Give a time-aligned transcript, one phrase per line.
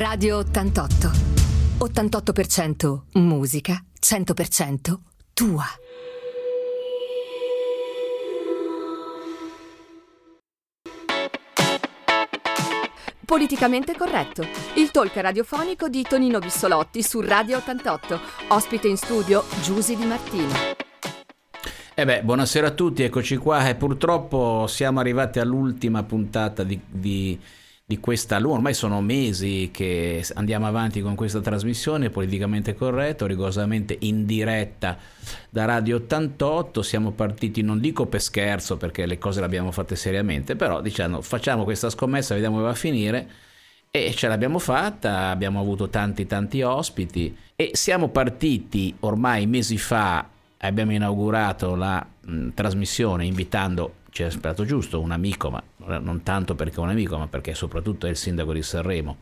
[0.00, 1.10] Radio 88.
[1.76, 4.98] 88% musica, 100%
[5.34, 5.64] tua.
[13.26, 14.40] Politicamente corretto,
[14.76, 18.20] il talk radiofonico di Tonino Bissolotti su Radio 88.
[18.48, 20.54] Ospite in studio Giusy Di Martino.
[21.94, 27.38] Eh beh, buonasera a tutti, eccoci qua e purtroppo siamo arrivati all'ultima puntata di, di,
[27.90, 33.96] di questa luna, ormai sono mesi che andiamo avanti con questa trasmissione politicamente corretto, rigorosamente
[34.02, 34.96] in diretta
[35.48, 39.96] da Radio 88, siamo partiti non dico per scherzo perché le cose le abbiamo fatte
[39.96, 43.28] seriamente, però diciamo facciamo questa scommessa, vediamo come va a finire.
[43.90, 47.36] E ce l'abbiamo fatta, abbiamo avuto tanti tanti ospiti.
[47.56, 54.64] E siamo partiti ormai mesi fa abbiamo inaugurato la mh, trasmissione invitando, ci è sperato
[54.64, 55.62] giusto, un amico, ma
[55.98, 59.18] non tanto perché è un amico, ma perché soprattutto è il sindaco di Sanremo,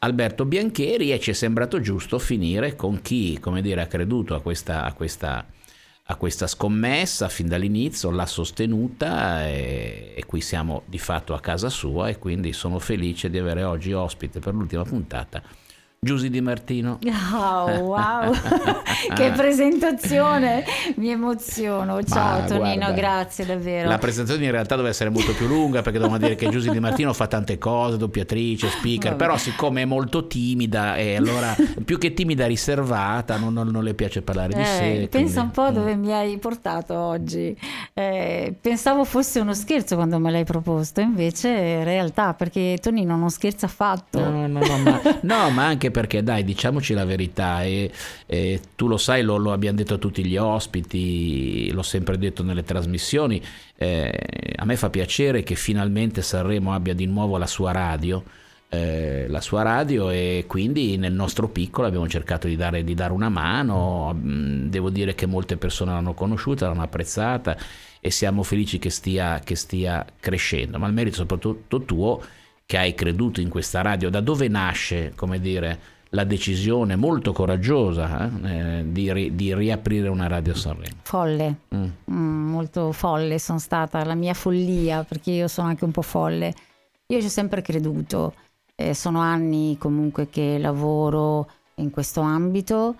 [0.00, 4.40] Alberto Biancheri, e ci è sembrato giusto finire con chi, come dire, ha creduto a
[4.40, 5.44] questa, a questa,
[6.04, 11.68] a questa scommessa fin dall'inizio, l'ha sostenuta e, e qui siamo di fatto a casa
[11.68, 15.42] sua e quindi sono felice di avere oggi ospite per l'ultima puntata
[16.00, 16.98] Giusy Di Martino.
[17.38, 18.32] Oh, wow,
[19.14, 20.64] che presentazione,
[20.96, 22.02] mi emoziono.
[22.02, 23.88] Ciao Ma, Tonino, guarda, grazie davvero.
[23.88, 26.80] La presentazione in realtà deve essere molto più lunga perché dobbiamo dire che Giusy Di
[26.80, 29.16] Martino fa tante cose, doppiatrice, speaker, Vabbè.
[29.16, 31.54] però siccome è molto timida e allora
[31.84, 35.08] più che timida riservata, non, non, non le piace parlare di eh, sé.
[35.10, 35.38] Pensa quindi...
[35.38, 36.00] un po' dove mm.
[36.00, 37.56] mi hai portato oggi.
[37.92, 43.30] Eh, pensavo fosse uno scherzo quando me l'hai proposto, invece è realtà perché Tonino non
[43.30, 44.18] scherza affatto.
[44.18, 47.90] No, no, no, ma, no, ma anche perché dai, diciamoci la verità, e,
[48.26, 52.42] e tu lo sai, lo, lo, abbiamo detto a tutti gli ospiti, l'ho sempre detto
[52.42, 53.42] nelle trasmissioni,
[53.76, 58.22] eh, a me fa piacere che finalmente Sanremo abbia di nuovo la sua radio.
[58.70, 63.14] Eh, la sua radio e quindi nel nostro piccolo abbiamo cercato di dare, di dare
[63.14, 67.56] una mano mm, devo dire che molte persone l'hanno conosciuta l'hanno apprezzata
[67.98, 72.20] e siamo felici che stia, che stia crescendo ma il merito soprattutto tuo
[72.68, 75.80] che hai creduto in questa radio, da dove nasce, come dire,
[76.10, 80.96] la decisione molto coraggiosa eh, di, ri- di, riaprire una radio Sanremo?
[81.00, 81.84] Folle, mm.
[82.12, 86.52] Mm, molto folle sono stata, la mia follia, perché io sono anche un po' folle.
[87.06, 88.34] Io ci ho sempre creduto,
[88.74, 92.96] eh, sono anni comunque che lavoro in questo ambito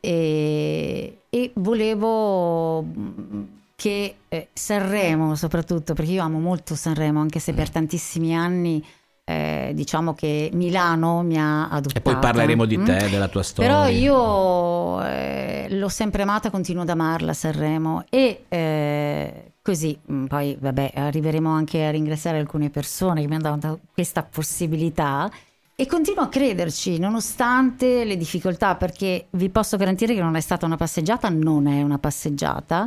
[0.00, 3.42] e, e volevo mm,
[3.76, 8.84] che eh, Sanremo soprattutto, perché io amo molto Sanremo, anche se per tantissimi anni
[9.24, 11.98] eh, diciamo che Milano mi ha adottato.
[11.98, 13.10] E poi parleremo di te, mm?
[13.10, 13.70] della tua storia.
[13.70, 20.56] Però io eh, l'ho sempre amata, continuo ad amarla Sanremo e eh, così mm, poi
[20.60, 25.30] vabbè arriveremo anche a ringraziare alcune persone che mi hanno dato questa possibilità
[25.74, 30.66] e continuo a crederci nonostante le difficoltà perché vi posso garantire che non è stata
[30.66, 32.86] una passeggiata, non è una passeggiata,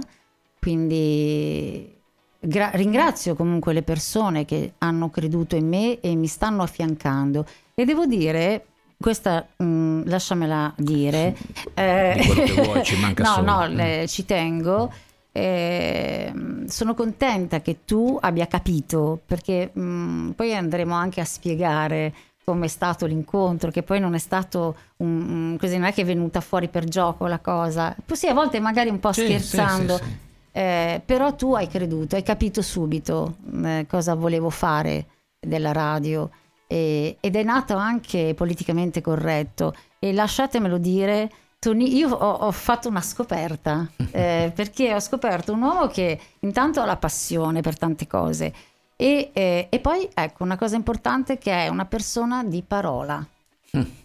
[0.59, 1.96] quindi
[2.39, 7.45] Gra- ringrazio comunque le persone che hanno creduto in me e mi stanno affiancando.
[7.73, 8.65] E devo dire,
[8.99, 11.35] questa mh, mm, lasciamela dire.
[11.73, 13.51] Eh, vuoi, ci manca no, solo.
[13.51, 14.91] no, le, ci tengo.
[15.31, 16.33] Eh,
[16.67, 22.67] sono contenta che tu abbia capito, perché mh, mm, poi andremo anche a spiegare come
[22.67, 26.39] è stato l'incontro, che poi non è stato un, così, non è che è venuta
[26.39, 27.93] fuori per gioco la cosa.
[28.13, 29.97] Sì, a volte magari un po' sì, scherzando.
[29.97, 30.26] Sì, sì,
[30.57, 35.05] eh, però tu hai creduto, hai capito subito eh, cosa volevo fare
[35.39, 36.31] della radio.
[36.65, 39.75] E, ed è nato anche politicamente corretto.
[39.99, 41.31] E lasciatemelo dire,
[41.61, 46.85] io ho, ho, fatto una scoperta eh, perché ho scoperto un uomo che intanto ha
[46.85, 48.51] la passione per tante cose.
[48.95, 53.23] E, eh, e poi ecco una cosa importante che è una persona di parola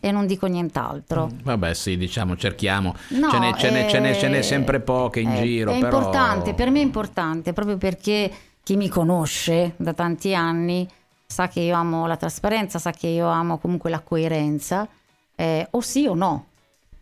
[0.00, 1.30] e non dico nient'altro.
[1.32, 2.94] Mm, vabbè, sì, diciamo, cerchiamo.
[3.08, 5.72] No, ce, n'è, ce, n'è, ce, n'è, ce, n'è, sempre poche in è, giro.
[5.72, 5.98] È però...
[5.98, 8.30] importante, per me è importante proprio perché
[8.62, 10.88] chi mi conosce da tanti anni
[11.26, 14.86] sa che io amo la trasparenza, sa che io amo comunque la coerenza,
[15.34, 16.46] eh, o sì o no.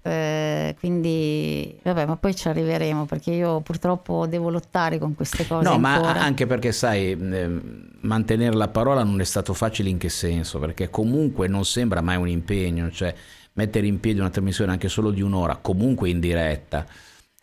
[0.03, 5.63] Eh, quindi vabbè ma poi ci arriveremo perché io purtroppo devo lottare con queste cose
[5.63, 6.15] no ancora.
[6.15, 7.61] ma anche perché sai eh,
[8.01, 12.17] mantenere la parola non è stato facile in che senso perché comunque non sembra mai
[12.17, 13.15] un impegno cioè
[13.53, 16.87] mettere in piedi una trasmissione anche solo di un'ora comunque in diretta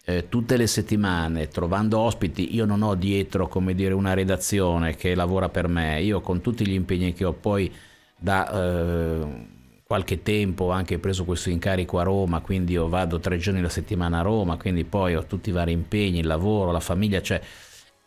[0.03, 5.13] eh, tutte le settimane trovando ospiti io non ho dietro come dire una redazione che
[5.13, 7.71] lavora per me io con tutti gli impegni che ho poi
[8.17, 9.55] da eh,
[9.87, 13.69] qualche tempo ho anche preso questo incarico a Roma, quindi io vado tre giorni alla
[13.69, 17.41] settimana a Roma, quindi poi ho tutti i vari impegni, il lavoro, la famiglia, cioè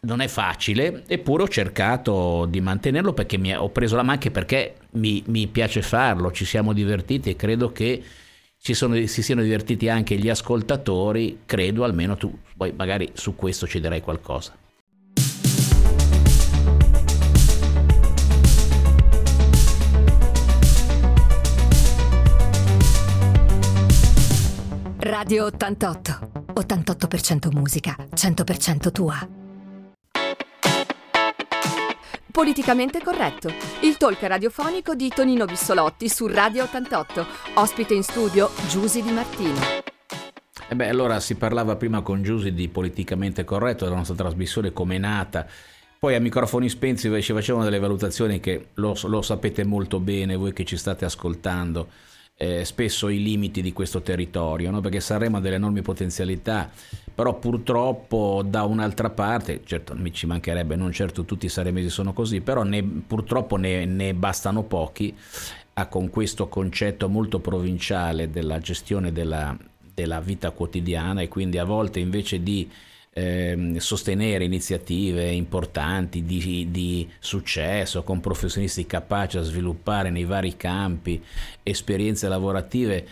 [0.01, 4.75] non è facile, eppure ho cercato di mantenerlo perché mi ho preso la anche perché
[4.93, 8.03] mi, mi piace farlo, ci siamo divertiti e credo che
[8.59, 13.81] sono, si, siano divertiti anche gli ascoltatori, credo almeno tu, poi magari su questo ci
[13.81, 14.55] dirai qualcosa.
[25.11, 26.53] Radio 88.
[26.55, 29.29] 88% musica, 100% tua.
[32.31, 33.49] Politicamente corretto,
[33.83, 37.27] il talk radiofonico di Tonino Bissolotti su Radio 88.
[37.55, 39.59] Ospite in studio Giusy Di Martino.
[40.69, 44.95] E beh, allora si parlava prima con Giusy di politicamente corretto, della nostra trasmissione come
[44.95, 45.45] è nata.
[45.99, 50.53] Poi a microfoni spenti ci facevano delle valutazioni che lo, lo sapete molto bene voi
[50.53, 51.89] che ci state ascoltando
[52.43, 54.81] eh, spesso i limiti di questo territorio, no?
[54.81, 56.71] perché Sanremo ha delle enormi potenzialità,
[57.15, 62.15] però purtroppo da un'altra parte, certo mi ci mancherebbe, non certo tutti i saremesi sono
[62.15, 65.15] così, però ne, purtroppo ne, ne bastano pochi
[65.75, 69.55] a, con questo concetto molto provinciale della gestione della,
[69.93, 72.67] della vita quotidiana e quindi a volte invece di
[73.13, 81.21] eh, sostenere iniziative importanti di, di, successo con professionisti capaci a sviluppare nei vari campi
[81.63, 83.07] esperienze lavorative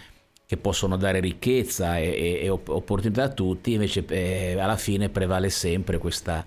[0.47, 5.50] che possono dare ricchezza e, e, e opportunità a tutti, invece eh, alla fine prevale
[5.50, 6.47] sempre questa,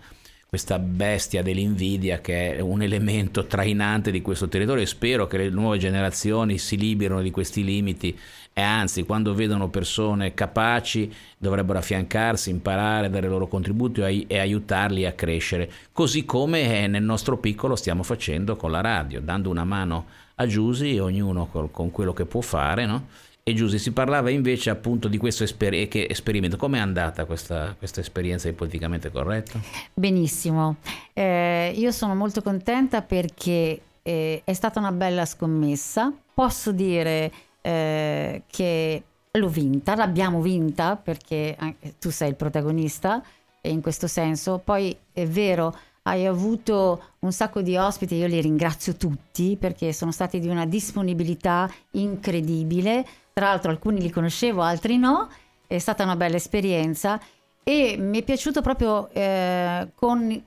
[0.53, 5.49] questa bestia dell'invidia che è un elemento trainante di questo territorio e spero che le
[5.49, 8.19] nuove generazioni si liberino di questi limiti
[8.51, 15.05] e anzi quando vedono persone capaci dovrebbero affiancarsi, imparare, dare il loro contributo e, aiutarli
[15.05, 20.07] a crescere, così come nel nostro piccolo stiamo facendo con la radio, dando una mano
[20.35, 23.07] a Giusy, ognuno con, con quello che può fare, no?
[23.43, 26.57] E Giusy si parlava invece appunto di questo esper- esperimento.
[26.57, 29.59] Come è andata questa, questa, esperienza di politicamente corretto?
[29.93, 30.75] Benissimo,
[31.13, 36.13] eh, io sono molto contenta perché eh, è stata una bella scommessa.
[36.33, 41.57] Posso dire eh, che l'ho vinta, l'abbiamo vinta perché
[41.99, 43.23] tu sei il protagonista
[43.63, 44.61] in questo senso.
[44.63, 50.11] Poi è vero, hai avuto un sacco di ospiti, io li ringrazio tutti perché sono
[50.11, 53.05] stati di una disponibilità incredibile.
[53.33, 55.29] Tra l'altro alcuni li conoscevo, altri no.
[55.67, 57.19] È stata una bella esperienza
[57.63, 60.43] e mi è piaciuto proprio eh, con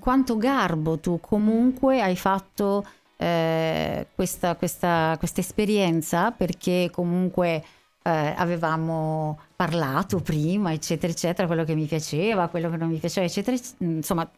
[0.00, 2.84] quanto garbo tu comunque hai fatto
[3.16, 7.64] eh, questa, questa, questa, esperienza perché comunque
[8.08, 13.26] eh, avevamo parlato prima, eccetera, eccetera, quello che mi piaceva, quello che non mi piaceva,
[13.26, 13.56] eccetera.
[13.78, 14.28] Insomma,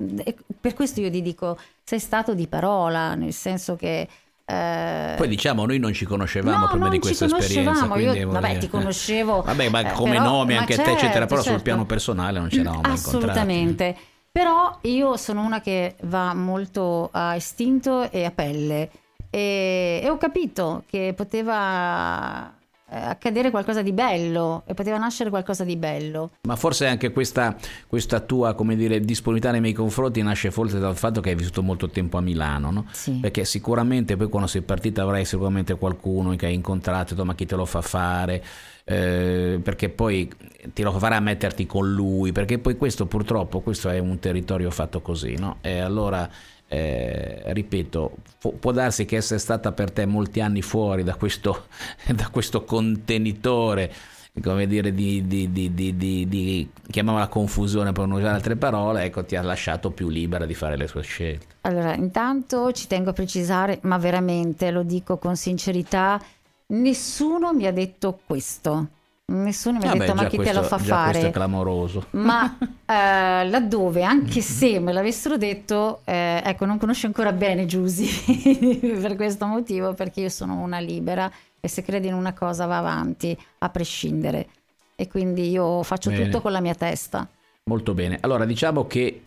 [0.61, 4.09] per questo io ti dico, sei stato di parola, nel senso che...
[4.45, 5.15] Eh...
[5.17, 7.97] Poi diciamo, noi non ci conoscevamo no, prima di questa esperienza.
[7.97, 9.43] Io, vabbè, ti conoscevo.
[9.43, 11.57] vabbè, ma eh, come però, nomi anche certo, te, eccetera, certo, però certo.
[11.59, 13.97] sul piano personale non ci eravamo mai Assolutamente.
[14.33, 18.91] Però io sono una che va molto a istinto e a pelle
[19.29, 22.53] e, e ho capito che poteva
[22.91, 26.33] accadere qualcosa di bello e poteva nascere qualcosa di bello.
[26.43, 27.57] Ma forse anche questa,
[27.87, 31.63] questa tua come dire, disponibilità nei miei confronti nasce forse dal fatto che hai vissuto
[31.63, 32.87] molto tempo a Milano, no?
[32.91, 33.13] Sì.
[33.13, 37.57] Perché sicuramente poi quando sei partita avrai sicuramente qualcuno che hai incontrato, ma chi te
[37.57, 38.43] lo fa fare?
[38.85, 40.29] Eh, perché poi
[40.73, 45.01] ti lo farà metterti con lui, perché poi questo purtroppo questo è un territorio fatto
[45.01, 45.59] così, no?
[45.61, 46.29] E allora
[46.73, 51.67] eh, ripeto, può, può, darsi che essere stata per te molti anni fuori da questo,
[52.15, 53.93] da questo contenitore,
[54.41, 59.35] come dire, di, di, di, di, chiamiamola confusione per non usare altre parole, ecco, ti
[59.35, 61.47] ha lasciato più libera di fare le sue scelte.
[61.63, 66.23] Allora, intanto ci tengo a precisare, ma veramente lo dico con sincerità,
[66.71, 68.89] Nessuno mi ha detto questo.
[69.31, 71.11] Nessuno mi ha ah detto beh, ma chi questo, te lo fa fare?
[71.11, 72.07] Questo è clamoroso.
[72.11, 78.81] Ma eh, laddove, anche se me l'avessero detto, eh, ecco, non conosco ancora bene Giusy
[79.01, 82.79] per questo motivo, perché io sono una libera e se credi in una cosa va
[82.79, 84.49] avanti, a prescindere.
[84.97, 86.25] E quindi io faccio bene.
[86.25, 87.29] tutto con la mia testa.
[87.65, 88.19] Molto bene.
[88.21, 89.23] Allora, diciamo che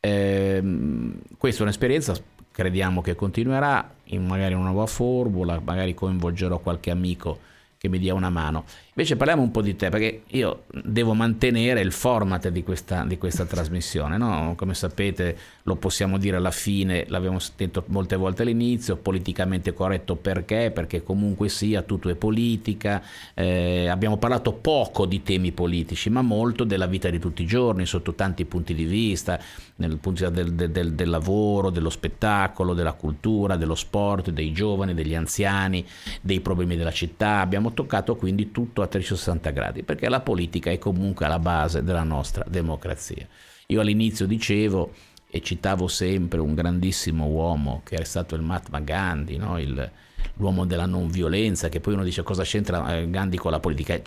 [0.00, 2.14] ehm, questa è un'esperienza
[2.56, 7.38] crediamo che continuerà in magari una nuova formula, magari coinvolgerò qualche amico
[7.76, 8.64] che mi dia una mano.
[8.98, 13.18] Invece parliamo un po' di te, perché io devo mantenere il format di questa, di
[13.18, 14.54] questa trasmissione, no?
[14.56, 20.70] come sapete lo possiamo dire alla fine, l'abbiamo detto molte volte all'inizio, politicamente corretto perché?
[20.70, 23.02] Perché comunque sia tutto è politica,
[23.34, 27.84] eh, abbiamo parlato poco di temi politici, ma molto della vita di tutti i giorni,
[27.84, 29.38] sotto tanti punti di vista,
[29.76, 35.14] nel punto del, del, del lavoro, dello spettacolo, della cultura, dello sport, dei giovani, degli
[35.14, 35.84] anziani,
[36.22, 40.78] dei problemi della città, abbiamo toccato quindi tutto a 360 gradi, perché la politica è
[40.78, 43.26] comunque alla base della nostra democrazia.
[43.66, 44.92] Io all'inizio dicevo
[45.28, 49.58] e citavo sempre un grandissimo uomo che è stato il Mahatma Gandhi, no?
[49.58, 49.90] il,
[50.34, 54.00] l'uomo della non violenza, che poi uno dice cosa c'entra eh, Gandhi con la politica.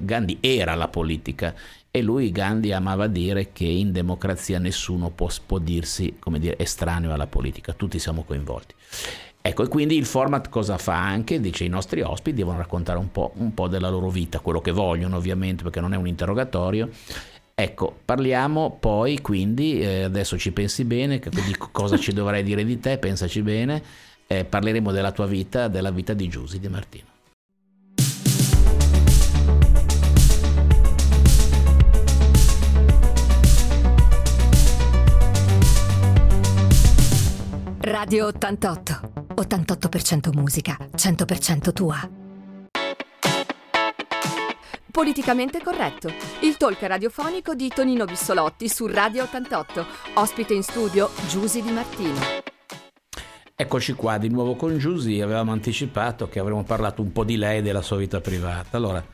[0.00, 1.54] Gandhi era la politica
[1.90, 7.26] e lui Gandhi amava dire che in democrazia nessuno può, può dirsi dire, estraneo alla
[7.26, 8.74] politica, tutti siamo coinvolti.
[9.42, 11.40] Ecco, e quindi il format cosa fa anche?
[11.40, 14.70] Dice i nostri ospiti devono raccontare un po', un po', della loro vita, quello che
[14.70, 16.90] vogliono ovviamente, perché non è un interrogatorio.
[17.54, 22.78] Ecco, parliamo poi quindi, eh, adesso ci pensi bene, di cosa ci dovrei dire di
[22.80, 23.82] te, pensaci bene,
[24.26, 27.08] eh, parleremo della tua vita, della vita di Giusy Di Martino.
[37.80, 38.99] Radio 88.
[39.34, 42.08] 88% musica, 100% tua.
[44.90, 49.86] Politicamente corretto, il talk radiofonico di Tonino Bissolotti su Radio 88.
[50.14, 52.18] Ospite in studio Giusy Di Martino.
[53.54, 57.58] Eccoci qua di nuovo con Giusy, avevamo anticipato che avremmo parlato un po' di lei
[57.58, 58.76] e della sua vita privata.
[58.76, 59.04] Allora,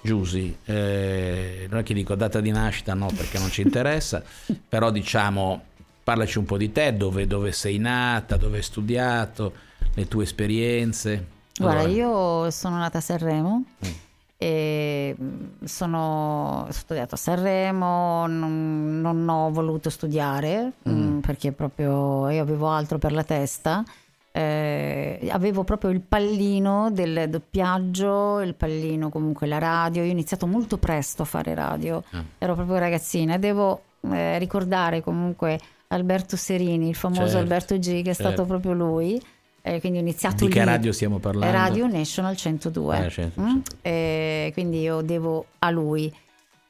[0.00, 4.22] Giusy, eh, non è che dico data di nascita, no, perché non ci interessa,
[4.68, 5.62] però diciamo
[6.08, 9.52] Parlaci un po' di te, dove, dove sei nata, dove hai studiato,
[9.92, 11.26] le tue esperienze.
[11.54, 11.92] Guarda, allora.
[11.92, 13.64] io sono nata a Sanremo.
[13.86, 13.90] Mm.
[14.38, 20.92] E mm, sono ho studiato a Sanremo, non, non ho voluto studiare mm.
[20.92, 21.18] mm.
[21.18, 23.84] perché proprio io avevo altro per la testa.
[24.32, 30.00] Eh, avevo proprio il pallino del doppiaggio, il pallino comunque la radio.
[30.00, 32.20] Io ho iniziato molto presto a fare radio, mm.
[32.38, 38.10] ero proprio ragazzina devo eh, ricordare comunque Alberto Serini, il famoso certo, Alberto G, che
[38.10, 38.44] è stato certo.
[38.44, 39.22] proprio lui.
[39.62, 40.52] Eh, quindi ho iniziato Di lì.
[40.52, 41.56] che radio stiamo parlando?
[41.56, 43.06] Radio National 102.
[43.06, 43.58] Eh, certo, mm?
[43.82, 46.12] eh, quindi io devo a lui.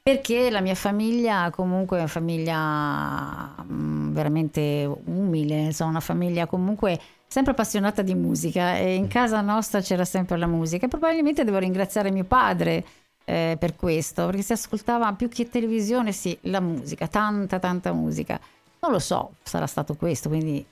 [0.01, 6.47] Perché la mia famiglia comunque è una famiglia mh, mm, veramente umile, sono una famiglia
[6.47, 10.85] comunque sempre appassionata di musica e in casa nostra c'era sempre la musica.
[10.85, 12.83] E probabilmente devo ringraziare mio padre
[13.23, 18.39] eh, per questo, perché si ascoltava più che televisione, sì, la musica, tanta tanta musica.
[18.81, 20.65] Non lo so, sarà stato questo, quindi...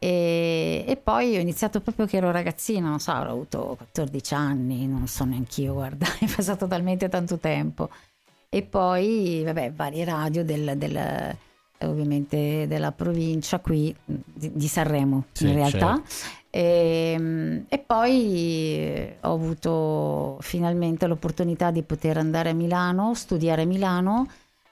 [0.00, 4.86] E, e, poi ho iniziato proprio che ero ragazzina, non so, avrò avuto 14 anni,
[4.86, 7.90] non so neanche io, guarda, è passato talmente tanto tempo.
[8.48, 11.36] E poi, vabbè, varie radio del, del
[11.80, 16.00] ovviamente della provincia qui di, di Sanremo sì, in realtà.
[16.06, 16.36] Certo.
[16.50, 23.66] E, ehm, e, poi ho avuto finalmente l'opportunità di poter andare a Milano, studiare a
[23.66, 24.26] Milano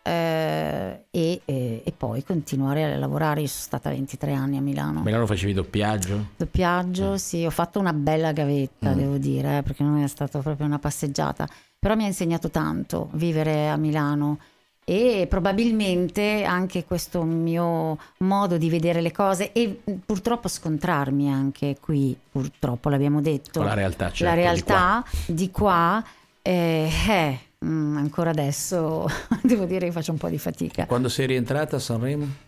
[0.07, 3.41] eh, e, e, e, poi continuare a lavorare.
[3.41, 5.03] Io sono stata 23 anni a Milano.
[5.03, 6.29] Milano facevi doppiaggio?
[6.37, 7.15] Doppiaggio, mm.
[7.15, 8.97] sì, ho fatto una bella gavetta, mm.
[8.97, 11.49] devo dire, eh, perché non è stata proprio una passeggiata,
[11.79, 14.39] però mi ha insegnato tanto vivere a Milano
[14.85, 22.17] e probabilmente anche questo mio modo di vedere le cose e purtroppo scontrarmi anche qui,
[22.31, 26.05] purtroppo l'abbiamo detto, Con la realtà, certo, la realtà di qua, di qua
[26.43, 29.07] eh, eh mm, ancora adesso
[29.43, 30.87] devo dire che faccio un po' di fatica.
[30.87, 32.45] Quando sei rientrata a Sanremo?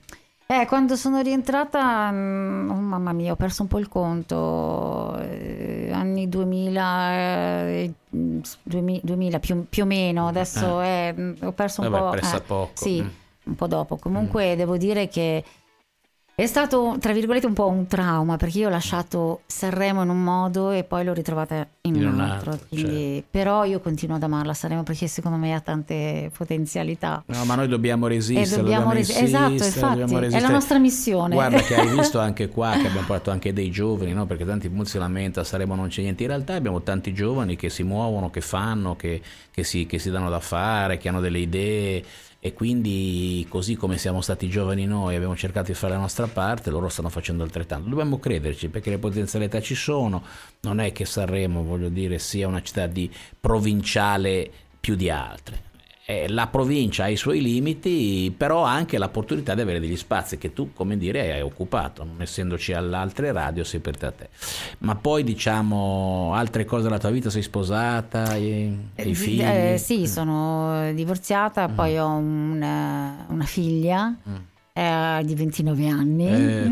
[0.50, 5.90] Eh, quando sono rientrata, mm, oh, mamma mia, ho perso un po' il conto, eh,
[5.92, 11.14] anni 2000, eh, 2000 più, più, o meno, adesso eh.
[11.14, 12.36] Mm, ho perso un Vabbè, po'...
[12.36, 12.70] Eh, poco.
[12.72, 13.08] Sì, mm.
[13.44, 13.98] un po' dopo.
[13.98, 14.56] Comunque mm.
[14.56, 15.44] devo dire che
[16.40, 20.22] è stato, tra virgolette, un po' un trauma perché io ho lasciato Sanremo in un
[20.22, 22.52] modo e poi l'ho ritrovata in, in un altro.
[22.52, 23.28] altro quindi, certo.
[23.32, 27.24] Però io continuo ad amarla Sanremo perché secondo me ha tante potenzialità.
[27.26, 28.62] No, ma noi dobbiamo resistere.
[28.62, 31.34] Dobbiamo dobbiamo res- esatto, infatti, è la nostra missione.
[31.34, 34.24] Guarda che hai visto anche qua che abbiamo portato anche dei giovani, no?
[34.26, 36.22] perché tanti molti si lamenta, Sanremo non c'è niente.
[36.22, 40.08] In realtà abbiamo tanti giovani che si muovono, che fanno, che, che, si, che si
[40.08, 42.04] danno da fare, che hanno delle idee
[42.40, 46.70] e quindi così come siamo stati giovani noi abbiamo cercato di fare la nostra parte
[46.70, 47.88] loro stanno facendo altrettanto.
[47.88, 50.22] Dobbiamo crederci perché le potenzialità ci sono.
[50.60, 55.67] Non è che Sanremo voglio dire sia una città di provinciale più di altre
[56.10, 60.38] eh, la provincia ha i suoi limiti, però ha anche l'opportunità di avere degli spazi
[60.38, 64.30] che tu, come dire, hai occupato, non essendoci altre radio, sei per te.
[64.78, 69.42] Ma poi diciamo altre cose della tua vita, sei sposata, hai, hai figli?
[69.42, 71.74] Eh, sì, sono divorziata, mm.
[71.74, 74.08] poi ho una, una figlia.
[74.08, 74.34] Mm.
[74.72, 76.26] Eh, di 29 anni.
[76.26, 76.70] Eh,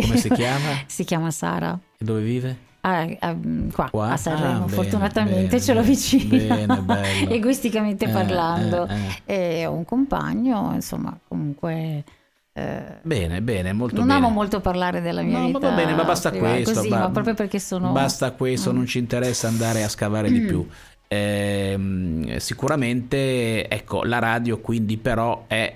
[0.00, 0.82] Come si chiama?
[0.86, 1.78] si chiama Sara.
[1.96, 2.56] E dove vive?
[2.86, 3.34] Ah, ah,
[3.72, 6.84] qua, qua, a Sanremo, ah, fortunatamente bene, ce l'ho vicino,
[7.30, 8.86] egoisticamente eh, parlando.
[8.86, 9.58] Eh, eh.
[9.60, 12.04] E ho un compagno, insomma, comunque...
[12.52, 14.18] Eh, bene, bene, molto non bene.
[14.18, 15.60] amo molto parlare della mia no, vita.
[15.60, 16.74] Ma va bene, ma basta privata, questo.
[16.74, 17.90] Così, ba- ma proprio perché sono...
[17.90, 18.76] Basta questo, mm.
[18.76, 20.68] non ci interessa andare a scavare di più.
[21.08, 25.74] Eh, sicuramente, ecco, la radio quindi però è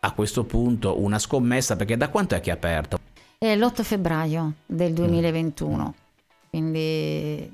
[0.00, 2.98] a questo punto una scommessa, perché da quanto è che è aperto?
[3.38, 6.09] È l'8 febbraio del 2021, mm.
[6.50, 7.50] Quindi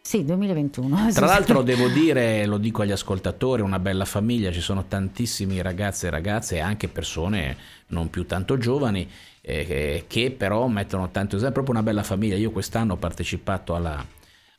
[0.00, 1.12] sì, 2021.
[1.12, 6.06] Tra l'altro devo dire, lo dico agli ascoltatori, una bella famiglia, ci sono tantissimi ragazzi
[6.06, 7.56] e ragazze e anche persone
[7.88, 9.08] non più tanto giovani
[9.40, 12.36] eh, che però mettono tanto esempio, proprio una bella famiglia.
[12.36, 14.04] Io quest'anno ho partecipato alla,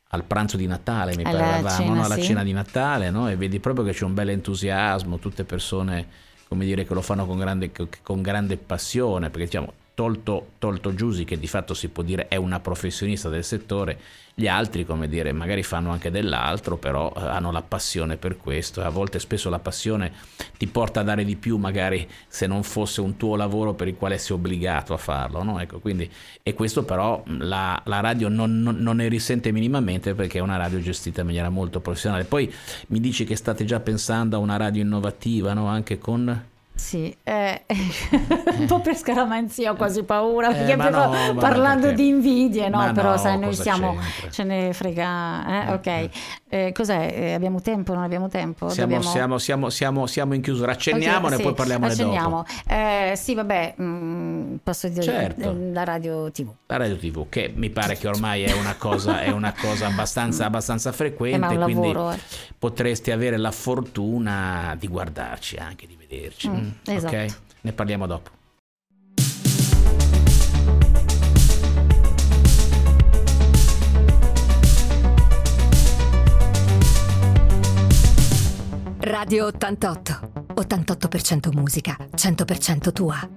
[0.09, 2.03] al pranzo di Natale, mi parlavamo, no?
[2.03, 2.23] alla sì.
[2.23, 3.29] cena di Natale, no?
[3.29, 7.27] e vedi proprio che c'è un bel entusiasmo, tutte persone come dire, che lo fanno
[7.27, 12.03] con grande, con grande passione, perché diciamo, tolto, tolto Giusi, che di fatto si può
[12.03, 13.99] dire è una professionista del settore,
[14.33, 18.81] gli altri, come dire, magari fanno anche dell'altro, però eh, hanno la passione per questo
[18.81, 20.13] a volte spesso la passione
[20.57, 23.97] ti porta a dare di più, magari se non fosse un tuo lavoro per il
[23.97, 25.43] quale sei obbligato a farlo.
[25.43, 25.59] No?
[25.59, 26.09] Ecco, quindi,
[26.41, 30.55] e questo però la, la radio non, non, non, ne risente minimamente perché è una
[30.55, 32.23] radio gestita in maniera molto professionale.
[32.23, 32.49] Poi
[32.87, 35.67] mi dici che state già pensando a una radio innovativa, no?
[35.67, 36.47] anche con...
[36.79, 37.65] Sì, eh,
[38.57, 42.01] un po' per scaramanzia ho quasi paura, perché eh, no, parlando perché...
[42.01, 42.91] di invidie, no?
[42.93, 44.29] Però sai, noi siamo, c'entra?
[44.31, 45.67] ce ne frega, eh?
[45.67, 45.85] eh ok.
[45.85, 46.09] Eh.
[46.47, 47.13] eh, cos'è?
[47.13, 48.69] Eh, abbiamo tempo, non abbiamo tempo?
[48.69, 49.13] Siamo, Dobbiamo...
[49.13, 52.45] siamo, siamo, siamo, siamo in chiusura, accenniamone okay, e sì, poi parliamo accenniamo.
[52.65, 53.15] dopo.
[53.15, 55.55] sì, vabbè, mh, mm, posso dire certo.
[55.71, 56.49] la radio tv.
[56.65, 60.45] La radio tv, che mi pare che ormai è una cosa, è una cosa abbastanza,
[60.45, 62.15] abbastanza frequente, quindi lavoro,
[62.57, 66.49] potresti avere la fortuna di guardarci anche, di vederci.
[66.49, 67.15] Mm, esatto.
[67.15, 67.35] Ok?
[67.61, 68.37] Ne parliamo dopo.
[78.99, 80.27] Radio 88.
[80.53, 83.29] 88% musica, 100% tua.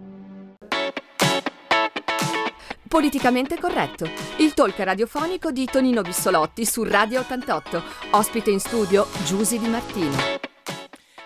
[2.89, 4.05] Politicamente corretto,
[4.39, 7.83] il talk radiofonico di Tonino Bissolotti su Radio 88.
[8.11, 10.52] Ospite in studio Giusy Di Martino.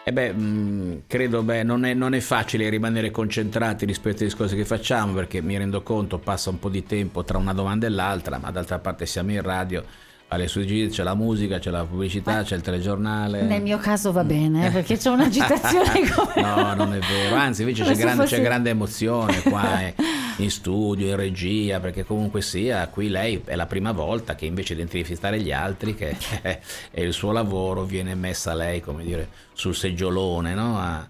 [0.09, 4.33] E beh, mh, mm, credo beh, non, è, non, è, facile rimanere concentrati rispetto alle
[4.37, 7.89] cose che facciamo perché mi rendo conto passa un po' di tempo tra una domanda
[7.89, 9.85] e l'altra, ma d'altra parte siamo in radio
[10.29, 13.43] alle sue gite c'è la musica, c'è la pubblicità, c'è il telegiornale.
[13.43, 16.43] Nel mio caso va bene, eh, perché c'è un'agitazione come...
[16.43, 18.37] no, non è vero, anzi invece c'è grande, fosse...
[18.37, 19.95] c'è grande, emozione qua eh,
[20.39, 24.75] in studio, in regia, perché comunque sia, qui lei è la prima volta che invece
[24.75, 26.61] di intervistare gli altri, che è,
[27.01, 30.77] il suo lavoro, viene messa lei, come dire, sul seggiolone, no?
[30.77, 31.07] A,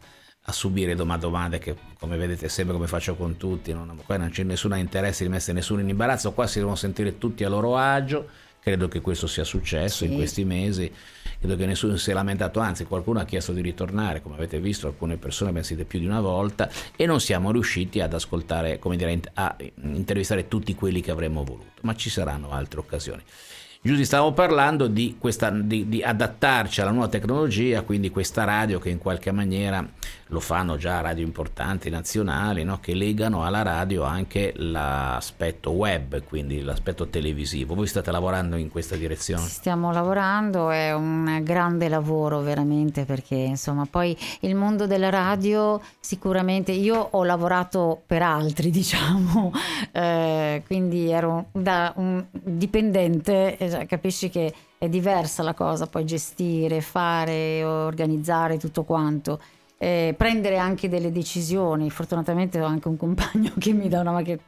[0.49, 4.45] a subire domande che come vedete sempre come faccio con tutti non, qua non c'è
[4.45, 8.29] nessun interesse di mettere nessuno in imbarazzo qua si devono sentire tutti a loro agio
[8.67, 10.07] Credo che questo sia successo sì.
[10.07, 10.93] in questi mesi,
[11.39, 14.89] credo che nessuno si è lamentato, anzi qualcuno ha chiesto di ritornare, come avete visto
[14.89, 18.97] alcune persone abbiamo sentito più di una volta e non siamo riusciti ad ascoltare, come
[18.97, 23.23] dire, a intervistare tutti quelli che avremmo voluto, ma ci saranno altre occasioni.
[23.83, 28.89] Giusti, stavamo parlando di, questa, di, di, adattarci alla nuova tecnologia, quindi questa radio che
[28.89, 29.89] in qualche maniera
[30.29, 32.81] lo fanno già radio importanti nazionali, no?
[32.81, 37.75] che legano alla radio anche l'aspetto web, quindi l'aspetto televisivo.
[37.75, 39.47] Voi state lavorando in questa direzione?
[39.47, 46.73] Stiamo lavorando, è un grande lavoro veramente perché insomma poi il mondo della radio sicuramente
[46.73, 49.53] io ho lavorato per altri diciamo,
[49.93, 57.65] eh, quindi ero da un dipendente, capisci che è diversa la cosa, poi gestire, fare,
[57.65, 59.41] organizzare tutto quanto
[59.79, 61.91] eh, prendere anche delle decisioni.
[61.91, 64.39] Fortunatamente ho anche un compagno che mi dà una macchina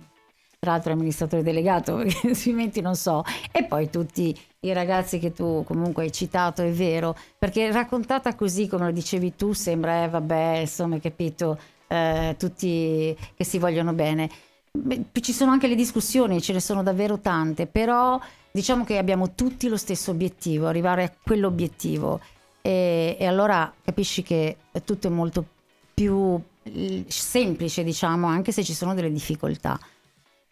[0.60, 3.22] tra l'altro amministratore delegato, altrimenti non so.
[3.52, 8.66] E poi tutti i ragazzi che tu comunque hai citato, è vero, perché raccontata così
[8.66, 13.92] come lo dicevi tu sembra, eh, vabbè, insomma, hai capito, eh, tutti che si vogliono
[13.92, 14.28] bene.
[14.70, 19.34] Beh, ci sono anche le discussioni, ce ne sono davvero tante, però diciamo che abbiamo
[19.34, 22.20] tutti lo stesso obiettivo, arrivare a quell'obiettivo
[22.68, 25.42] e, e allora capisci che tutto è molto
[25.94, 26.38] più
[27.06, 29.80] semplice, diciamo, anche se ci sono delle difficoltà.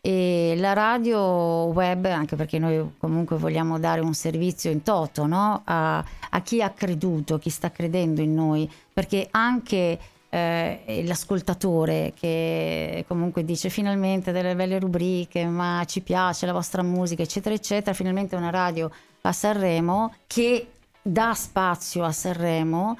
[0.01, 5.61] E la radio web, anche perché noi comunque vogliamo dare un servizio in toto no?
[5.65, 9.99] a, a, chi ha creduto, chi sta credendo in noi, perché anche
[10.31, 17.23] eh, l'ascoltatore che comunque dice finalmente delle belle rubriche, ma ci piace la vostra musica,
[17.23, 20.69] eccetera, eccetera, finalmente una radio a Sanremo che
[21.07, 22.99] dà spazio a Sanremo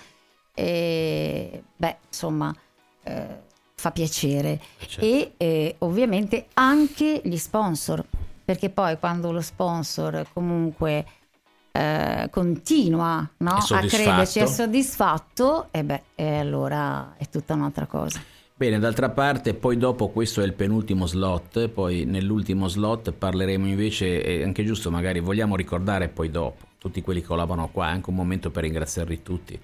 [0.55, 2.55] e beh insomma
[3.03, 3.43] eh,
[3.75, 5.05] fa piacere certo.
[5.05, 8.05] e eh, ovviamente anche gli sponsor
[8.45, 11.05] perché poi quando lo sponsor comunque
[11.73, 13.51] eh, continua no?
[13.51, 19.53] a crederci è soddisfatto e beh e allora è tutta un'altra cosa Bene, d'altra parte,
[19.53, 24.91] poi dopo questo è il penultimo slot, poi nell'ultimo slot parleremo invece, è anche giusto
[24.91, 28.63] magari vogliamo ricordare poi dopo, tutti quelli che colavano qua, è anche un momento per
[28.65, 29.59] ringraziarli tutti.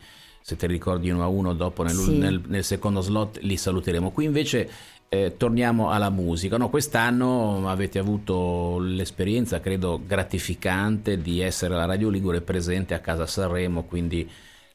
[0.44, 2.18] se ti ricordi uno a uno dopo nel, Sì.
[2.18, 4.10] nel- nel secondo slot li saluteremo.
[4.10, 4.68] Qui invece
[5.08, 6.56] eh, torniamo alla musica.
[6.56, 13.24] No, quest'anno avete avuto l'esperienza, credo, gratificante di essere la Radio Ligure presente a Casa
[13.24, 14.28] Sanremo, quindi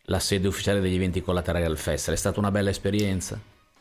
[0.03, 2.15] la sede ufficiale degli eventi collaterali al festival.
[2.15, 3.37] È stata una bella esperienza?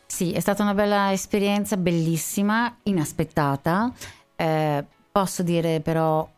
[0.07, 3.93] Sì, è stata una bella esperienza, bellissima, inaspettata.
[4.35, 6.29] Eh, posso dire però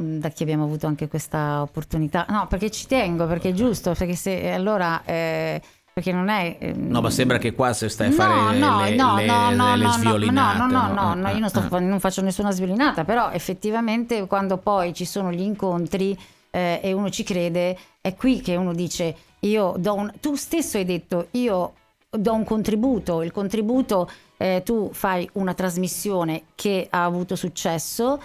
[0.00, 4.14] da chi abbiamo avuto anche questa opportunità, no, perché ci tengo, perché è giusto, perché
[4.14, 5.60] se allora eh,
[5.92, 8.80] perché non è ehm, No, ma sembra che qua se stai a No, fare no,
[8.84, 10.58] le, no, le- no, no, le no, sviolinate.
[10.58, 14.26] No, no, no, no, Ah, io non, sto fa- non faccio nessuna sviolinata, però effettivamente
[14.28, 16.16] quando poi ci sono gli incontri
[16.50, 20.12] eh, e uno ci crede, è qui che uno dice io do un...
[20.20, 21.72] Tu stesso hai detto io
[22.10, 28.20] do un contributo, il contributo eh, tu fai una trasmissione che ha avuto successo,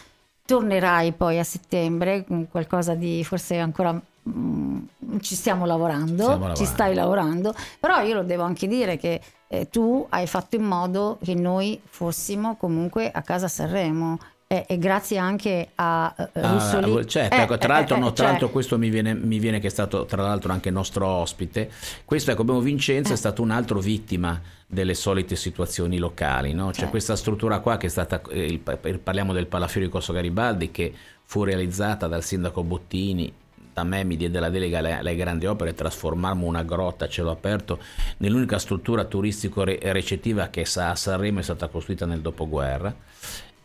[0.45, 3.99] tornerai poi a settembre con qualcosa di forse ancora...
[4.29, 4.77] mm,
[5.21, 6.56] ci stiamo lavorando, Stiamo lavorando.
[6.56, 10.63] ci stai lavorando, però io lo devo anche dire che eh, tu hai fatto in
[10.63, 14.17] modo che noi fossimo comunque a casa Sanremo
[14.54, 18.06] e, e grazie anche a eh, Ah, certo, Eh, ecco, tra eh, l'altro, eh, no,
[18.08, 21.08] tra cioè, l'altro questo mi viene, mi viene che è stato tra l'altro anche nostro
[21.08, 21.70] ospite.
[22.06, 23.16] Questo ecco, abbiamo Vincenzo Eh.
[23.16, 26.68] è stato un altro vittima delle solite situazioni locali, no?
[26.68, 26.89] C'è Certo.
[26.92, 31.44] questa struttura qua che è stata, eh, il- parliamo del Palafiori Corso Garibaldi che fu
[31.44, 33.32] realizzata dal sindaco Bottini,
[33.74, 37.80] da me mi diede la delega alle, grandi opere, trasformarmo una grotta a cielo aperto
[38.18, 42.94] nell'unica struttura turistico-recettiva che a Sanremo è stata costruita nel dopoguerra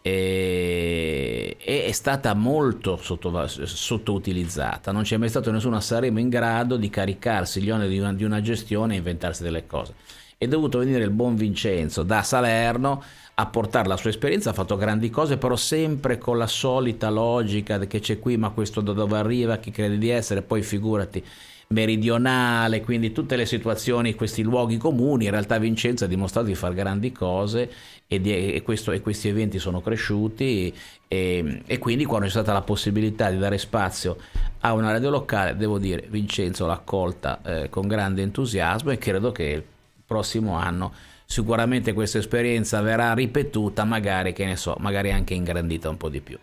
[0.08, 4.92] e, è stata molto sotto- sottoutilizzata.
[4.92, 8.12] Non c'è mai stato nessuno a Sanremo in grado di caricarsi gli oneri di una,
[8.12, 9.94] di una gestione e inventarsi delle cose.
[10.38, 13.02] È dovuto venire il buon Vincenzo da Salerno
[13.34, 17.78] a portare la sua esperienza, ha fatto grandi cose, però sempre con la solita logica
[17.78, 21.24] che c'è qui, ma questo da dove arriva, chi crede di essere, poi figurati
[21.68, 26.74] meridionale, quindi tutte le situazioni, questi luoghi comuni, in realtà Vincenzo ha dimostrato di fare
[26.74, 27.70] grandi cose
[28.06, 30.72] e, di- e questo- e questi eventi sono cresciuti
[31.06, 34.16] e, e quindi quando c'è stata la possibilità di dare spazio
[34.60, 39.30] a una radio locale, devo dire, Vincenzo l'ha accolta eh, con grande entusiasmo e credo
[39.30, 39.62] che il
[40.06, 40.92] prossimo anno
[41.26, 46.38] sicuramente questa esperienza verrà ripetuta, magari so, magari anche ingrandita un po' di più.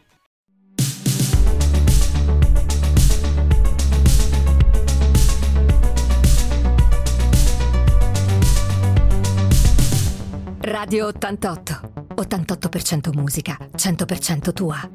[10.86, 12.14] Radio 88.
[12.14, 14.88] 88% musica, 100% tua.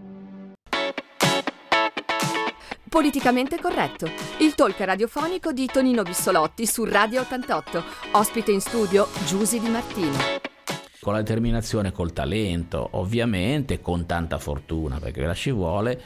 [2.89, 7.83] Politicamente corretto, il talk radiofonico di Tonino Bissolotti su Radio 88.
[8.13, 10.17] Ospite in studio Giusy Di Martino.
[11.01, 16.01] con la determinazione, col talento, ovviamente con tanta fortuna, perché la ci vuole,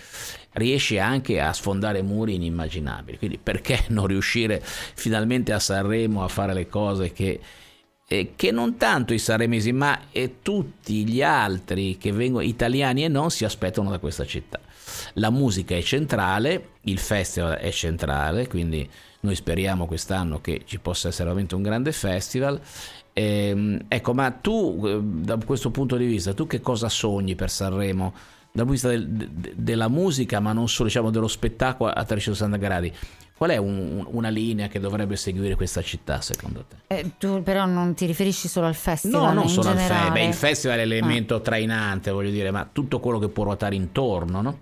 [0.52, 3.18] riesce anche a sfondare muri inimmaginabili.
[3.18, 7.38] Quindi perché non riuscire finalmente a Sanremo a fare le cose che,
[8.14, 13.08] eh, che non tanto i sanremesi, ma eh, tutti gli altri che vengono, italiani e
[13.08, 14.60] non, si aspettano da questa città.
[15.14, 18.88] La musica è centrale, il festival è centrale, quindi
[19.20, 22.60] noi speriamo quest'anno che ci possa essere veramente un grande festival.
[23.12, 27.50] Ehm, ecco, ma tu eh, da questo punto di vista, tu che cosa sogni per
[27.50, 28.12] Sanremo?
[28.52, 32.04] Dal punto di vista del- de- della musica, ma non solo, diciamo, dello spettacolo a
[32.04, 32.92] 360 gradi.
[33.36, 36.76] Qual è un- una linea che dovrebbe seguire questa città, secondo te?
[36.96, 40.12] eh, tu però non ti riferisci solo al festival, No, non solo al festival.
[40.12, 40.84] Beh, il festival è Ah.
[40.84, 44.58] l'elemento trainante, voglio dire, ma tutto quello che può ruotare intorno, no?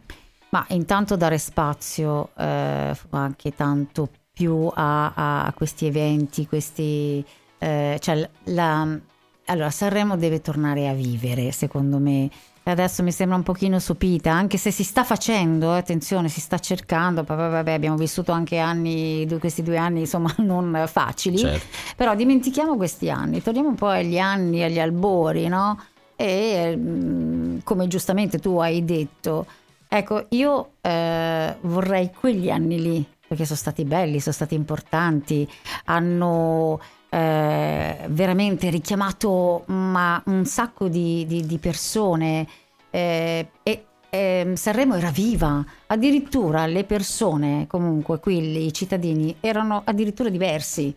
[0.50, 7.22] Ma intanto dare spazio eh, anche tanto più a, a- a questi eventi, questi,
[7.58, 8.98] eh, cioè la,
[9.46, 12.30] allora Sanremo deve tornare a vivere, secondo me.
[12.64, 16.60] Adesso mi sembra un pochino sopita, anche se si sta facendo, eh, attenzione, si sta
[16.60, 21.66] cercando, vabbè, abbiamo vissuto anche anni, questi due anni insomma non facili, Certo.
[21.96, 25.76] però dimentichiamo questi anni, torniamo un po' agli anni, agli albori, no?
[26.14, 29.44] E mm, come giustamente tu hai detto,
[29.88, 35.48] ecco, io eh, vorrei quegli anni lì, perché sono stati belli, sono stati importanti,
[35.86, 36.78] hanno
[37.14, 42.48] eh, veramente richiamato ma, un sacco di, di- di persone
[42.88, 50.30] eh, e ehm, Sanremo era viva, addirittura le persone, comunque qui i cittadini erano addirittura
[50.30, 50.94] diversi.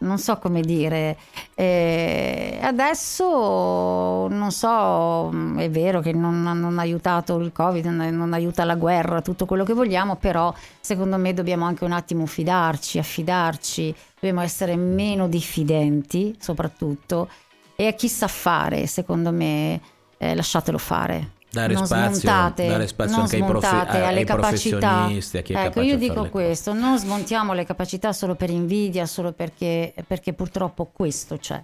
[0.00, 1.16] Non so come dire,
[1.54, 8.16] Eh, adesso non so, mm, è vero che non, non ha aiutato il Covid, non,
[8.16, 12.26] non aiuta la guerra, tutto quello che vogliamo, però secondo me dobbiamo anche un attimo
[12.26, 17.28] fidarci, affidarci, dobbiamo essere meno diffidenti soprattutto.
[17.74, 19.80] E a chi sa fare, secondo me,
[20.18, 21.37] eh, lasciatelo fare.
[21.50, 26.12] Dare spazio, dare spazio anche ai, profe- ai professionisti, a chi è Ecco, io dico
[26.12, 26.30] le cose.
[26.30, 31.60] questo, non smontiamo le capacità solo per invidia, solo perché, perché purtroppo questo c'è.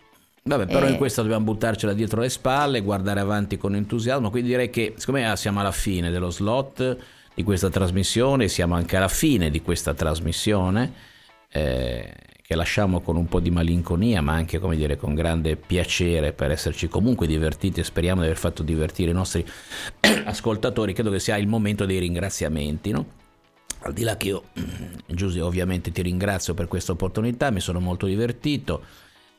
[0.47, 0.91] Vabbè, però Eh.
[0.91, 4.31] in questo dobbiamo buttarcela dietro le spalle, guardare avanti con entusiasmo.
[4.31, 6.97] Quindi direi che, siccome ah, siamo alla fine dello slot
[7.35, 10.93] di questa trasmissione, siamo anche alla fine di questa trasmissione,
[11.51, 12.13] eh,
[12.47, 16.51] che lasciamo con un po' di malinconia, ma anche, come dire, con grande piacere per
[16.51, 19.43] esserci comunque divertiti e speriamo di aver fatto divertire i nostri
[20.27, 20.93] ascoltatori.
[20.93, 23.07] Credo che sia il momento dei ringraziamenti, no?
[23.81, 24.43] Al di là che io,
[25.07, 28.83] Giusy, ovviamente ti ringrazio per questa opportunità, mi sono molto divertito.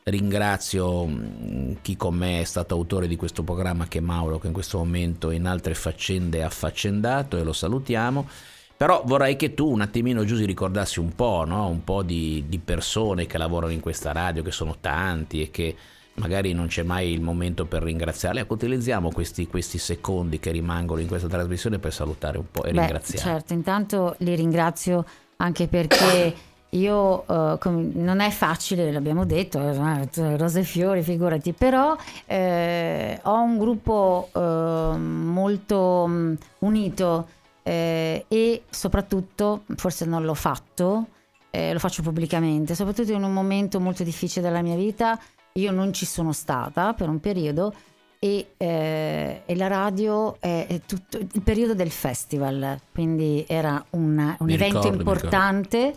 [0.02, 4.48] Ringrazio mh, chi con me è stato autore di questo programma che è Mauro, che
[4.48, 8.28] in questo momento in altre faccende è affaccendato e lo salutiamo.
[8.76, 11.66] Però vorrei che tu un attimino, Giusy, ricordassi un po', no?
[11.68, 15.74] un po' di, di persone che lavorano in questa radio, che sono tanti e che
[16.16, 18.40] magari non c'è mai il momento per ringraziarli.
[18.40, 22.72] Ecco, utilizziamo questi, questi secondi che rimangono in questa trasmissione per salutare un po' e
[22.72, 23.24] Beh, ringraziare.
[23.30, 26.34] certo, intanto li ringrazio anche perché
[26.76, 33.20] io eh, com- non è facile, l'abbiamo detto, eh, rose e fiori, figurati, però eh,
[33.22, 37.28] ho un gruppo eh, molto mh, unito
[37.66, 41.08] eh, e soprattutto, forse non l'ho fatto,
[41.50, 45.18] eh, lo faccio pubblicamente, soprattutto in un momento molto difficile della mia vita,
[45.54, 47.74] io non ci sono stata per un periodo
[48.20, 54.36] e, eh, e la radio è, è tutto il periodo del festival, quindi era una-
[54.38, 55.94] un Mi evento ricordo, importante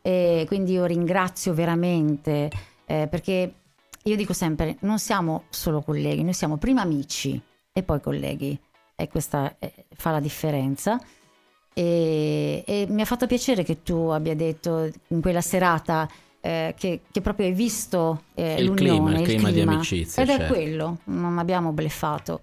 [0.00, 2.48] e quindi io ringrazio veramente
[2.86, 3.54] eh, perché
[4.04, 7.40] io dico sempre non siamo solo colleghi, noi siamo prima amici
[7.72, 8.58] e poi colleghi
[9.00, 11.00] e questa eh, fa la differenza.
[11.72, 16.08] E, e mi ha fatto piacere che tu abbia detto in quella serata
[16.40, 20.30] eh, che, che proprio hai visto eh, Il l'unione, clima, il clima di amicizia, Ed
[20.30, 20.52] è certo.
[20.52, 22.40] quello, non abbiamo bleffato.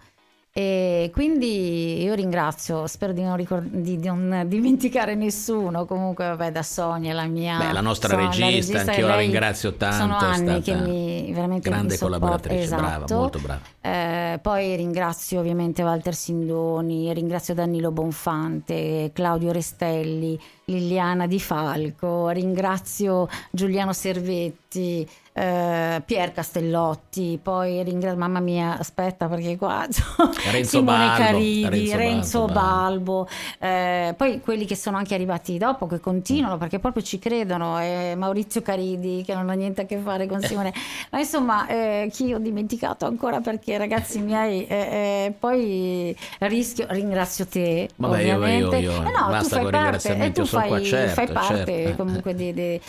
[0.58, 5.84] E quindi io ringrazio, spero di non, ricor- di non dimenticare nessuno.
[5.84, 7.58] Comunque, vabbè, da Sonia, la mia.
[7.58, 11.30] Beh, la nostra Sonia, regista, e anch'io la lei ringrazio tanto, Sono anni che mi
[11.34, 13.16] veramente grande mi collaboratrice, brava, esatto.
[13.16, 13.60] molto brava.
[13.82, 23.28] Eh, poi ringrazio ovviamente Walter Sindoni, ringrazio Danilo Bonfante, Claudio Restelli, Liliana Di Falco, ringrazio
[23.52, 25.06] Giuliano Servetti,
[25.38, 29.86] eh, Pier Castellotti, poi ringrazio, mamma mia, aspetta perché qua
[30.50, 33.28] Renzo Simone Balbo, Caridi, Renzo Renzo, Balbo, Balbo,
[33.60, 38.14] eh, poi quelli che sono anche arrivati dopo, che continuano perché proprio ci credono, eh,
[38.16, 40.72] Maurizio Caridi che non ha niente a che fare con Simone,
[41.12, 47.46] ma insomma eh, chi ho dimenticato ancora perché ragazzi miei, eh, eh, poi rischio, ringrazio
[47.46, 50.40] te Vabbè, io- ovviamente, io- io- Eh no, basta tu fai con ringraziamenti, e tu
[50.40, 52.04] io sono fai, qua, certo, fai parte certo.
[52.04, 52.82] comunque di, di-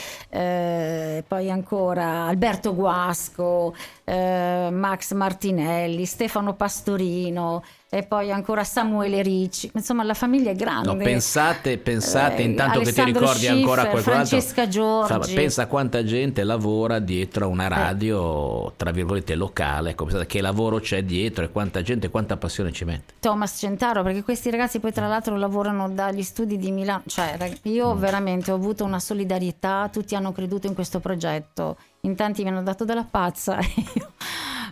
[1.27, 9.71] poi ancora Alberto Guasco, eh, Max Martinelli, Stefano Pastorino e poi ancora Samuele Ricci.
[9.75, 10.89] Insomma, la famiglia è grande.
[10.89, 14.27] No, pensate, pensate Eh, intanto che ti Alessandro ricordi ancora Schiffer, qualcos'altro.
[14.27, 15.13] Francesca Giorgi.
[15.13, 17.53] Fa- pensa quanta gente lavora dietro a Eh.
[17.53, 19.91] una radio, tra virgolette, locale.
[19.91, 23.15] Ecco, pensate che lavoro c'è dietro e quanta gente, quanta passione ci mette.
[23.21, 27.95] Thomas Centaro, perché questi ragazzi poi tra l'altro lavorano dagli studi di Milano, cioè io
[27.95, 27.99] Mm.
[27.99, 32.63] veramente ho avuto una solidarietà, tutti hanno creduto in questo progetto, in tanti mi hanno
[32.63, 33.59] dato della pazza,
[33.95, 34.13] io-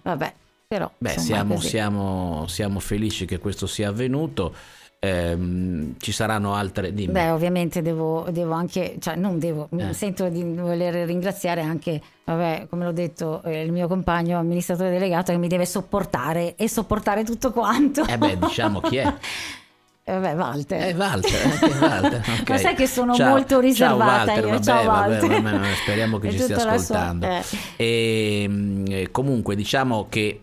[0.03, 0.35] vabbè,
[0.67, 4.55] però Beh, insomma, siamo, siamo- siamo felici che questo sia avvenuto.
[5.05, 6.95] Ehm, ci saranno altre.
[6.95, 7.13] Dimmi.
[7.13, 9.93] Beh, ovviamente devo, devo anche, cioè non devo, mi Eh.
[9.93, 15.31] sento di voler ringraziare anche, vabbè, come l'ho detto, eh, il mio compagno amministratore delegato
[15.31, 18.07] che mi deve sopportare e sopportare tutto quanto.
[18.07, 19.15] Eh beh, diciamo chi è.
[20.05, 20.83] Eh, vabbè, Walter.
[20.89, 22.49] Eh, Walter, eh, Walter, ok.
[22.49, 23.29] Ma sai che sono Ciao.
[23.29, 24.51] molto riservata Ciao Walter, io.
[24.53, 25.43] vabbè, Ciao Walter.
[25.43, 27.27] vabbè, speriamo che ci stia la sua- ascoltando.
[27.27, 27.43] eh.
[27.77, 30.41] E, mh, eh, comunque diciamo che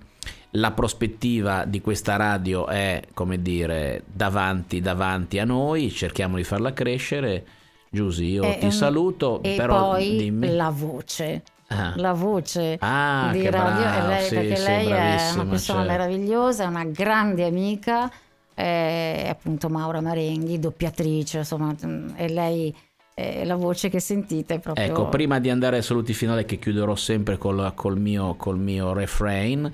[0.51, 6.73] la prospettiva di questa radio è, come dire, davanti, davanti a noi, cerchiamo di farla
[6.73, 7.45] crescere.
[7.89, 10.49] Giusy, io E- ti saluto, E però poi dimmi.
[10.53, 11.43] la voce.
[11.67, 11.93] Ah.
[11.95, 15.57] La voce Ah, di radio bravo, e lei, sì, perché sì, lei è una persona
[15.85, 15.91] certo.
[15.91, 18.11] meravigliosa, è una grande amica,
[18.53, 22.75] è appunto Maura Marenghi, doppiatrice, insomma, mm, e lei
[23.13, 26.59] è la voce che sentite è proprio Ecco, prima di andare ai saluti finali che
[26.59, 29.71] chiuderò sempre col, col mio, col mio refrain,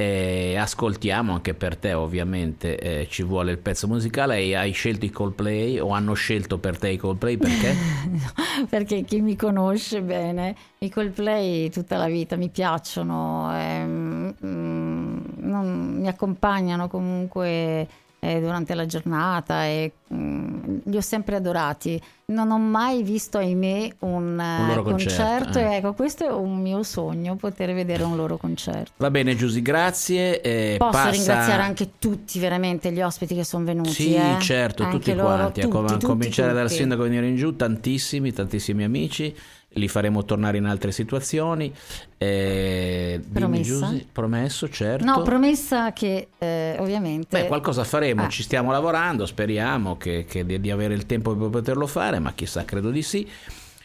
[0.00, 5.04] eh, ascoltiamo anche per te ovviamente, eh, ci vuole il pezzo musicale, e hai scelto
[5.04, 7.76] i Coldplay o hanno scelto per te i Coldplay perché?
[8.70, 15.96] perché chi mi conosce bene, i Coldplay tutta la vita mi piacciono, ehm, mm, non-
[16.00, 17.86] mi accompagnano comunque
[18.20, 22.00] eh, durante la giornata e mh, mm, li ho sempre adorati.
[22.26, 25.22] Non ho mai visto, ahimè, un, un loro concerto.
[25.22, 25.62] concerto eh.
[25.62, 28.92] e ecco, questo è un mio sogno, poter vedere un loro concerto.
[28.98, 30.40] Va bene Giusy, grazie.
[30.40, 31.10] Eh, Posso passa...
[31.10, 33.90] ringraziare anche tutti veramente gli ospiti che sono venuti.
[33.90, 34.36] Sì, eh?
[34.40, 38.32] certo, tutti loro, quanti, tutti, a tutti, cominciare tutti, dal sindaco venire in giù, tantissimi,
[38.32, 39.34] tantissimi amici
[39.74, 41.72] li faremo tornare in altre situazioni.
[42.18, 43.94] Eh, promessa?
[44.10, 45.04] promesso, certo.
[45.04, 47.40] No, promessa che eh, ovviamente...
[47.40, 48.28] Beh, qualcosa faremo, ah.
[48.28, 52.32] ci stiamo lavorando, speriamo che, che di, di avere il tempo per poterlo fare, ma
[52.32, 53.28] chissà, credo di sì.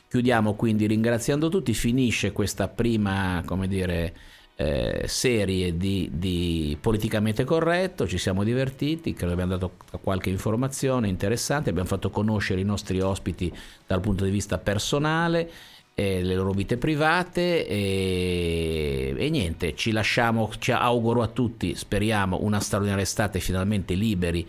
[0.08, 4.13] Chiudiamo quindi ringraziando tutti, finisce questa prima, come dire,
[4.56, 9.71] eh, serie di, di, politicamente corretto, ci siamo divertiti, credo abbiamo dato
[10.02, 13.54] qualche informazione interessante, abbiamo fatto conoscere i nostri ospiti
[13.86, 15.50] dal punto di vista personale
[15.95, 22.39] eh, le loro vite private e, e, niente, ci lasciamo, ci auguro a tutti, speriamo
[22.41, 24.45] una straordinaria estate finalmente liberi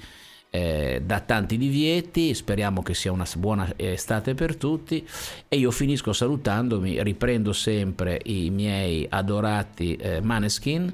[0.50, 5.06] eh, da tanti divieti, speriamo che sia una buona estate per tutti
[5.48, 10.92] e io finisco salutandomi, riprendo sempre i miei adorati eh, Maneskin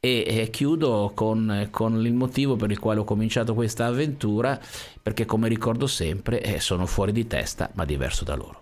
[0.00, 4.60] e, chiudo con, con, il motivo per il quale ho cominciato questa avventura
[5.00, 8.61] perché come ricordo sempre eh, sono fuori di testa ma diverso da loro.